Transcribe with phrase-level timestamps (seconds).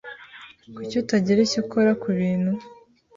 [0.75, 2.51] Kuki utagira icyo ukora kubintu?